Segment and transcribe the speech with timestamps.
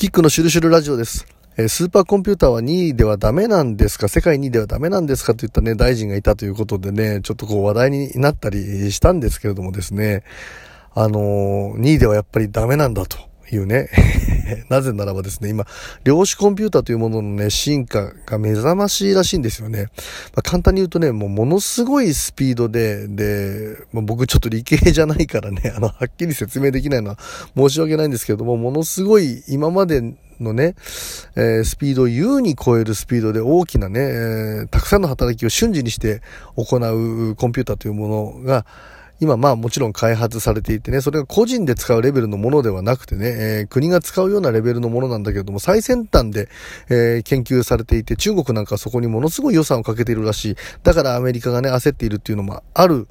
[0.00, 1.26] キックのシュルシュルラジオです。
[1.58, 4.08] えスーパーコンピューターは2位ではダメなんですか？
[4.08, 5.34] 世界2位ではダメなんですか？
[5.34, 10.24] といったね、大臣がいたということでね、ちょっとこう話題になったりしたんですけれどもですね、
[10.94, 13.18] あのー、2位ではやっぱりダメなんだと
[13.52, 13.90] いうね、
[14.68, 15.66] なぜならばですね、今、
[16.04, 19.84] 量子コンピューターというもののね、進化が目覚ましいらしいんですよね。
[20.34, 27.18] まあ、簡単に言うとね、もうものすごいスピードで、で、まあ、僕ちょっと理系じゃないからね、あの、はっきり説明できないのは
[27.56, 30.74] 申し訳ないんですけれども、ものすごい今までのね、
[31.36, 36.22] えー、スピードを優に超えるスピードで大きなね、えー、たくさんの働きを瞬時にして
[36.56, 38.66] 行うコンピューターというものが、
[39.20, 46.48] 今まあもちろん開発されていてね、それが個人で使うレベルのものではなくてね、えー、国が使うようなレベルのものなんだけれども、最先端で、
[46.88, 50.56] えー、研究されていて、中国なんかそこにものすごい予算をかけているらしい。
[50.82, 53.06] だからアメリカがね、焦っているっていうのもある。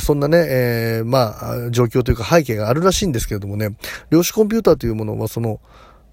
[0.00, 3.76] そんなね、えー、まあ、状況というか背景があるらしいんですけれどもね、
[4.10, 5.60] 量子コンピューターというものはその、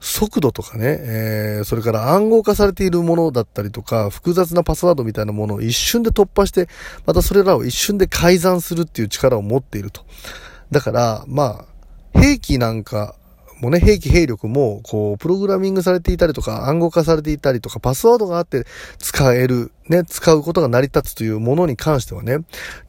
[0.03, 6.67] 速度とかね、えー、それから暗号化されているものだったりとか、複雑なパスワードみたいなものを一瞬で突破して、
[7.05, 10.01] またそれらを一瞬で改ざんするっていう力を持っていると。
[10.71, 11.65] だから、ま
[12.13, 13.15] あ、兵器なんか
[13.61, 18.65] もね、兵器兵力も、こう、プログラミングされていたりとか、暗号化されていたりとか、パスワードがあって
[18.97, 22.39] 使える、ね、使うことが成り立つというものに関してはね、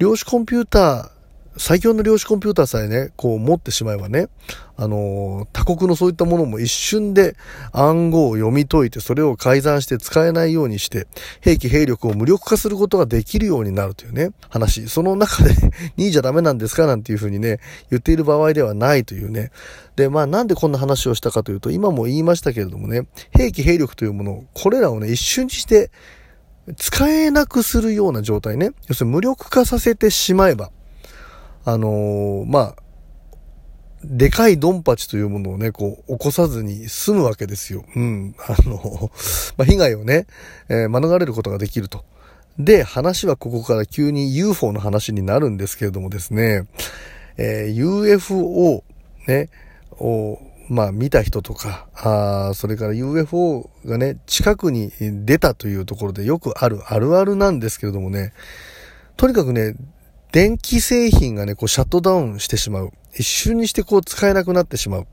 [0.01, 1.14] 量子コンピューター
[1.57, 4.29] 最強の量子コンピューターさえね、こう持ってしまえばね、
[4.77, 7.37] あのー、他国のそういったものも一瞬で
[7.73, 11.07] 暗号を読み解いて、それを改ざんして使えないようにして、
[11.41, 14.89] 兵器兵力を無力化することができるようになるというね、話。
[14.89, 15.55] その中で
[15.97, 17.61] 2位じゃダメなんですかなんていうふうにね、
[17.91, 19.53] 言っている場合ではないというね。
[19.95, 25.91] で、まあなんでこんな話をしたかというと、今も言いましたけれどもね、兵器兵力というものを、これらをね、一瞬にして、
[26.77, 28.71] 使えなくするような状態ね。
[28.89, 30.71] 要するに無力化させてしまえば、
[31.65, 32.77] あのー、まあ、
[34.05, 37.85] でかいドンパチというものをね、こう、起こさずに済むわけですよ。
[37.97, 38.35] うん。
[38.39, 39.11] あの、
[39.57, 40.27] まあ、被害をね、
[40.69, 42.05] えー、免れることができると。
[42.59, 46.67] で、話はここから急に UFO の話になるんですけれどもですね、
[47.37, 48.85] えー、UFO
[49.27, 49.49] ね、
[49.93, 50.39] を、
[50.69, 58.33] まあ見た人とか、あそれから UFO がね、近くに出たというところでよくあるあるあるなんですけれどもね、
[59.17, 59.75] とにかくね、
[60.35, 62.91] 電気製品がね、こうシャットダウンしてしまう。
[63.13, 65.07] 一瞬にしてこう使えなくなってしまう。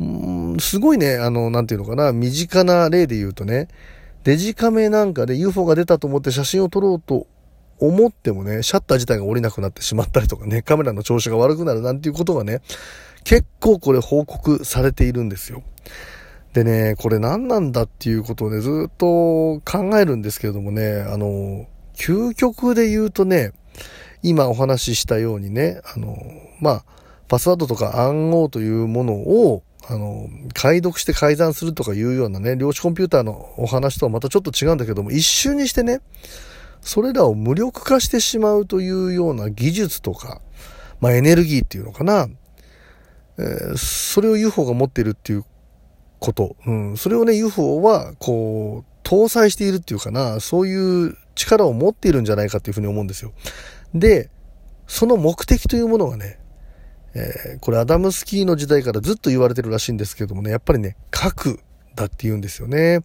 [0.00, 3.68] うんすごいね、あの、なんていうのかな、身近な例で言うとね、
[4.22, 7.26] デジカメなんかで UFO が出たと思って写真を撮ろうと
[7.78, 12.60] 思ってもね、シャッター自体が降りなくなってしまったりとかね、カメラの調子が悪くなるなんていうことがね、
[13.24, 15.62] 結構これ報告されているんですよ。
[16.52, 19.06] でね、これ何なんだっていうことをね、ずっと
[19.60, 23.52] 考えるんですけれどもね、あの、究極で言うとね、
[24.24, 26.16] 今お話ししたようにね、あの、
[26.58, 26.84] まあ、
[27.28, 36.00] パスワードとか暗号というものを、あの、解読して改ざんするとかいうようなね、量子コンピューターのお話とはまたちょっと違うんだけども、一瞬にしてね、
[36.80, 40.40] それらを無力化してしまうというような技術とか、
[41.00, 42.28] まあエネルギーっていうのかな、
[43.38, 45.44] えー、それを UFO が持っているっていう
[46.18, 53.32] こと、うん、それをね、UFO は、こう、搭載しているっていうかな、そういう力を持っているんじゃないかっていうふうに思うんですよ。
[53.94, 54.30] で、
[54.86, 56.38] その目的というものがね、
[57.14, 61.60] えー、これアダムスキーの時代からずっと言われてるらしいんですけどもね、やっぱりね、核
[61.94, 63.00] だって言うんですよね。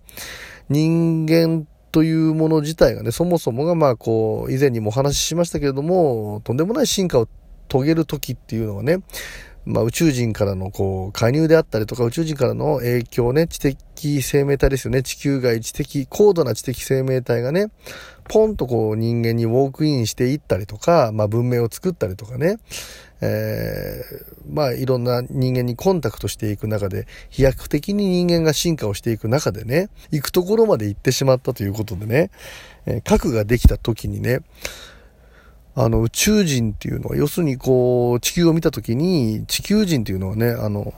[0.68, 7.28] 人間というもの自体がね、そもそもがまあこう、以前にもお話ししましたけれども、とんでもない進化を
[7.68, 8.98] 遂げる時っていうのはね、
[9.66, 15.04] まあ、宇宙人からのこう加入であったりとか宇宙人からの影響ね、知的生命体ですよね。
[15.04, 17.68] 地球外知的、高度な知的生命体がね、
[18.30, 22.60] ポンとこう人間にウォークインしていったりとか、まあ文明を作ったりとかね、
[23.22, 32.30] えー、まあいろんな人間にコンタクトしていく中で、飛躍的に人間が進化をしていく中でね、行くところまで行ってしまったということでね、
[32.86, 34.42] えー、核ができた時にね、
[35.76, 40.94] あの、宇宙人っていうのは、要するにこう、地球を見たときに、地球人っていうのはね、あの、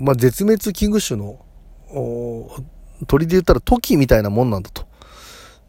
[0.00, 1.38] まあ、絶滅危惧種の、
[3.06, 4.89] 鳥で言ったらトキみたいなもんなんだと。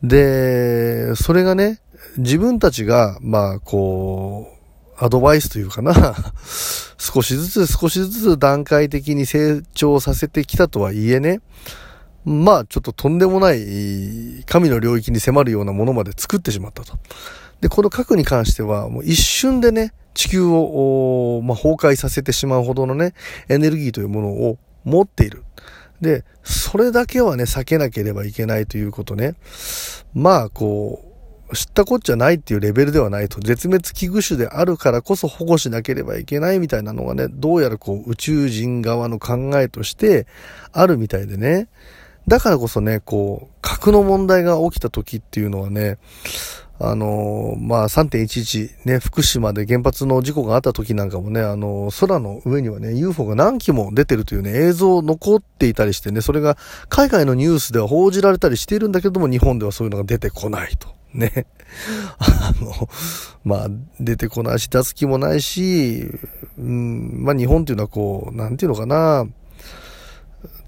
[0.04, 1.80] で、それがね、
[2.18, 4.48] 自分たちが、まあ、こ
[5.00, 6.16] う、アドバイスというかな、
[6.98, 11.42] 少しずつ少しずつ段階的に成長させてきたとはいえね、
[12.24, 16.98] まあ、ちょっととんでもない神の領域に迫るようなものまで作ってしまったと。
[17.62, 23.14] で、この核に関しては、もう一瞬でね、地球を、まあ、崩壊させてしまうほどのね、
[23.50, 25.44] エネルギーというものを持っている。
[26.02, 29.36] で、それだけはね、避けなければいけないということね。
[30.14, 31.06] まあ、こ
[31.52, 33.40] う、知ったこっちゃないっていうレベルではないと。
[33.40, 40.28] 絶滅危惧種であるからこそ保護しなければいけないみたいなのがね、どうやらこう宇宙人側の考えとして
[40.72, 41.68] あるみたいでね。
[42.28, 45.98] だからこそね、こう、核の問題が起きた時っていうのはね、
[46.84, 56.58] あのまあ、3.11ね、福島で原発の事故があった時なんかもね、あの空の上にはね、UFO が何機も出てるというね、映像残っていたりしてね、それが
[56.90, 60.88] 海外のニュースでは報じられたりしているんだけども、日本ではそういうのが出てこないと。
[61.14, 61.46] ね。
[62.20, 62.90] あの、
[63.44, 63.68] まあ、
[64.00, 66.08] 出てこないし、出す気もないし、
[66.58, 69.26] うん、まあ日本っていうのはこう、なんていうのかな、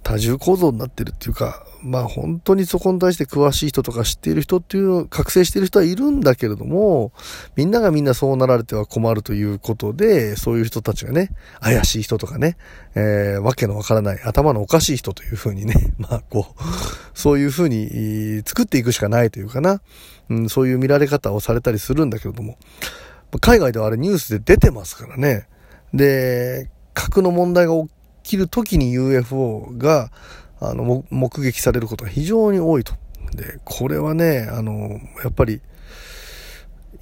[0.04, 7.14] 多重構造になってるっていうか、まあ本当にそこに対して詳しい人とか知っている人っていうのを覚醒している人はいるんだけれども、
[7.56, 12.58] みんながみんなそうなられては困るということで、そういう人たちがね、怪しい人とかね、
[12.96, 16.62] えー、わけのわからない、頭のおかしい人というふうにね、 まあこう、
[17.18, 19.82] そういうふうに作っていくしかないというかな、
[20.30, 22.58] うん、そういう見られ方をされたりするんだけれども、
[23.40, 25.48] 海外ではあれニュースで出てますからね。
[25.94, 27.90] で、核の問題が起
[28.24, 30.12] きる時に UFO が、
[30.60, 32.94] あの、目撃されることが非常に多いと。
[33.36, 35.62] で、これはね、あの、やっぱり、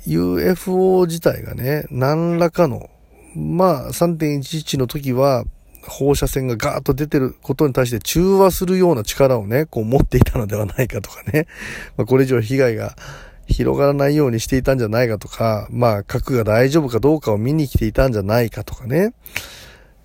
[0.05, 2.89] UFO 自体がね、何らかの、
[3.35, 5.45] まあ、3.11の時は、
[5.87, 11.47] 放射線がガーッと出てることに対して中和するような力をね、こう持っていたのではないかとかね。
[11.97, 12.95] まあ、これ以上被害が
[13.47, 19.13] 広がらないようにしていたんじゃないかとか、まあ、核が大丈夫かどうかを見に来ていたんじゃないかとかね。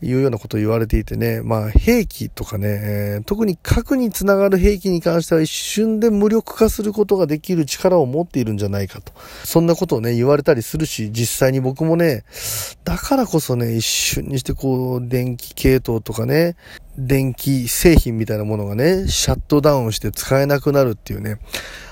[0.03, 9.13] いうようなことを言われていてね、まあ兵器とかね、特に核につながる兵器に関しては一瞬で無力化することができる力を持っているんじゃないかと。
[9.45, 12.25] そんなことをね、言われたりするし、実際に僕もね、
[12.85, 16.57] だからこそね、一瞬にしてこう、電気系統とかね、
[16.99, 21.39] 電気製品みたいなものがね、シャットダウンして使えなくなるっていうね、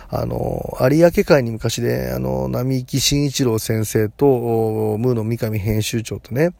[0.08, 4.26] あの、有明海に昔で、あの、並木慎一郎先生と、
[4.98, 6.50] ムーの三上編集長とね、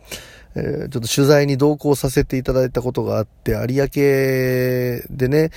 [0.56, 5.50] えー、ちょっと取材に同行させていただいたことがあって、有明でね、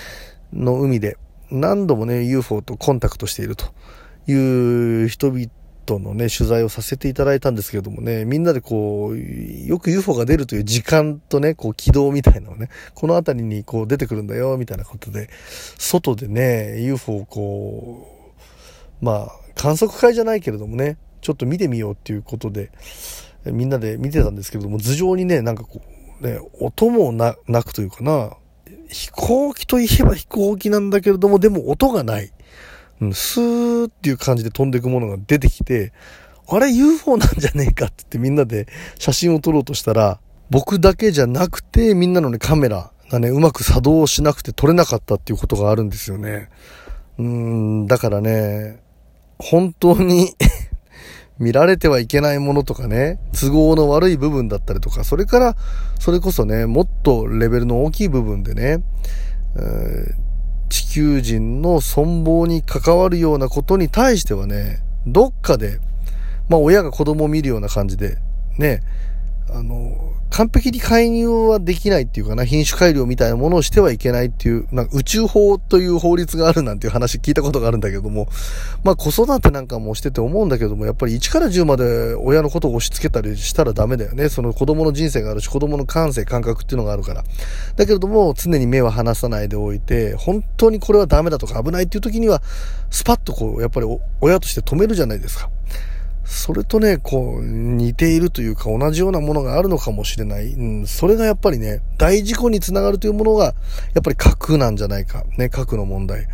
[0.54, 1.18] の海で
[1.52, 3.66] 何度もね、UFO とコンタクトしていると
[4.28, 5.48] いう人々
[6.04, 15.30] のね、取材をさせていただいたんですけれどもね、みんなでこう、よく UFO が出るという時間とね、こう軌道みたいなのね、この辺りにこう出てくるんだよ、みたいなことで、
[15.78, 18.08] 外でね、UFO をこ
[19.02, 22.72] う、まあ、観測会じゃないけれどもね、ちょっと見てみようっていうことで、
[23.52, 25.82] みんなで見てたんですけども、頭上にね、なんかこ
[26.22, 28.32] う、ね、音もな、なくというかな、
[28.90, 32.32] 飛行機といえば飛行機なんだけれども、でも音がない。
[33.00, 35.94] うん、スーっていう感じで飛んでいくものが出てきて、
[36.50, 38.68] あれ UFO なんじゃねえかって言ってみんなで
[38.98, 46.50] 写真を撮ろうとしたら、僕だけじゃなくてみんなのねカメラがね、うまく作動しなくて撮れなかったっていうことがあるんですよね。
[47.20, 48.80] うん、だからね、
[49.40, 50.34] 本当に
[51.40, 55.56] 見られてはいけないものとかね、都合の悪い部分だったりとか、それから、
[56.00, 58.84] それこそね、もっとレベルの大きい部分でね、
[60.70, 65.80] 地球人の存亡に関わるようなことに対してはね、どっかで、
[66.50, 68.18] まあ親が子供を見るような感じで、
[68.58, 68.82] ね、
[69.50, 78.28] あの、完璧に介入はできないっていうかな、品種改良みたいなものをしてはいけないっていう、なんか宇宙法という法律があるなんていう話聞いたことがあるんだけども、
[78.84, 84.30] まあ子育てなんかもしてて思うんだけども、やっぱり1から10まで親のことを押し付けたりしたらダメだよね。
[84.30, 87.24] その子供の人生があるし、子供の感性、感覚っていうのがあるから。
[87.76, 92.42] だけれども、常に目は離さないでおいて、本当にこれはダメだとか危ないっていう時には、
[92.92, 93.88] スパッとこう、やっぱり
[94.22, 95.50] 親として止めるじゃないですか。
[96.30, 100.48] それとね、こう、似ているというか同じようなものがあるのかもしれない。
[100.48, 103.52] うん、それがやっぱりね、大事故につながるというものが、や
[104.00, 105.24] っぱり核なんじゃないか。
[105.38, 106.28] ね、核の問題。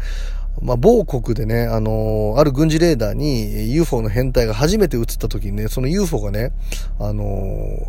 [0.64, 6.54] まあ、某国でね、あのー、ある軍事レーダーに UFO の変態が初めて映った時にね、その UFO がね、
[7.00, 7.24] あの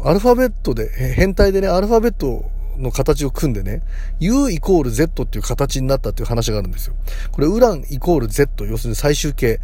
[0.05, 2.45] ー、アルファベットで、変態でね、アルファベット
[2.77, 3.81] の形を組んでね、
[4.21, 6.95] U イコール Z っていう形になったっていう話があるんですよ。
[7.33, 9.61] これ、ウランイコール Z、要するに最終形。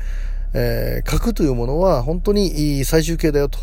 [0.53, 3.59] えー、核というものは本当に最終形だよと。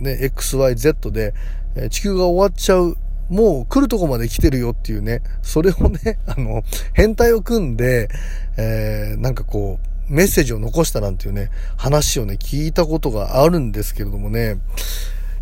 [0.00, 1.34] ね、XYZ で、
[1.76, 2.96] え、地球が終わっちゃう。
[3.30, 8.10] もう来るとこまで来てるよっていうね、それをね、 あの、変態を組んで、
[8.58, 14.58] えー、なんかこう、メッセージを残したなんていうね、話をね、聞いたことがあるんですけれどもね、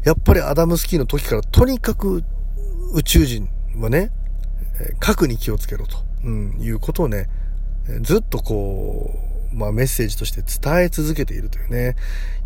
[0.04, 2.22] やっぱりアダムスキーの時からとにかく
[2.92, 4.12] 宇宙人はね、
[5.00, 7.28] 核に気をつけろと、うん、いうことをね、
[8.02, 11.97] ずっとこう、まあ、メッセージとして伝え続けているというね。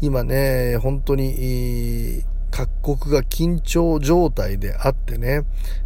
[0.00, 5.42] 今ね、本当に、各国が緊張状態であってね、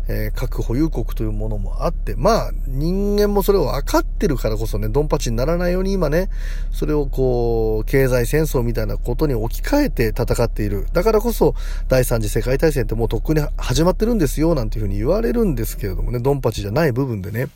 [0.06, 6.28] えー、核保有国というものもあって、まあ、人間もそれを分かってるからこそね、ドンパチにならないように今ね、
[6.70, 10.86] それをこう、経済戦争みたいなことに置き換えて戦っている。
[10.92, 11.54] だからこそ、
[11.88, 17.46] 第三次世界大戦ってもうとっくに始まってるんですよ、なんていうふうに言われるんですけれどもね、ドンパチじゃない部分でね。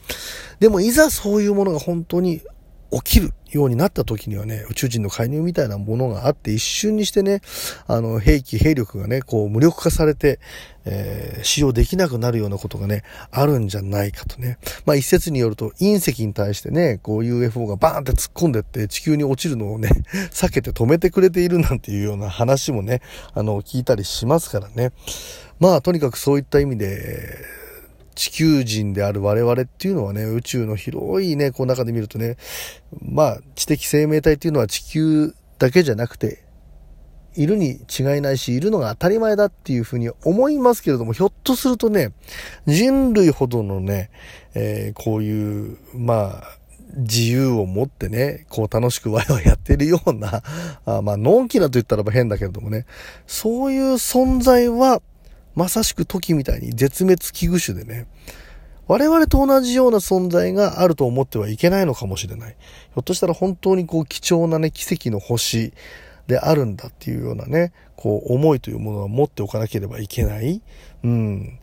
[0.59, 2.40] でも、いざそういうものが本当に
[2.92, 7.40] 起きるようになった時にはね、宇宙人の介入みたいなものがあって、一瞬にしてね、
[7.87, 10.40] あの、兵器、兵力がね、こう、無力化されて、
[10.84, 14.58] えー、使用できなくなるようなことがね、あるんじゃないかとね。
[14.84, 19.90] まあ、一説によると、隕石に対してね、こう、UFO がバーンって突っ込んでって地球に落ちるのをね、
[20.32, 23.00] 避けて止めてくれているなんていうような話もね、
[23.32, 24.92] あの、聞いたりしますからね。
[25.61, 27.62] まあ、とにかくそういった意味で、
[28.14, 32.37] 地球人である我々っていうのはね、宇宙の広いね、こう中で見るとね、
[33.00, 36.45] まあ、知的生命体っていうのは地球だけじゃなくて、
[37.35, 42.12] いるに違いないし、いるのが当たり前だっていうふうに思いますけれども、ひょっとするとね、
[42.66, 44.11] 人類ほどのね、
[44.54, 46.59] えー、こういう、まあ、
[46.95, 50.42] 自由を持ってね、こう楽しくワイワイやってるような、
[50.85, 52.85] あまあ、のんきなと言ったらば変だけれどもね、
[53.26, 55.00] そういう存在は、
[55.54, 58.06] まさしく時みたいに絶滅危惧種でね、
[58.88, 62.50] 我々と同じような存在があると思ってはいけないのかもしれない。
[62.50, 65.73] ひょっとしたら本当にこう貴重なね、奇跡の星
[66.26, 70.62] であるんだっていうようなね、こう思いというものは持っておかなければいけない。
[71.04, 71.59] うん。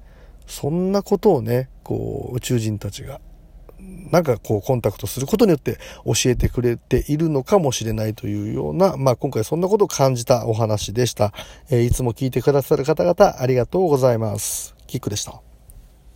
[0.48, 3.20] そんなことをね、こう宇宙人たちが
[4.12, 11.34] なんかこうコンタクトすることによって教えてくれているのかもしれないというような、まあ今回そんなことを感じたお話でした。
[11.70, 14.76] えー、いつも聞いてくださる方々ありがとうございます。
[14.88, 15.49] キックでした。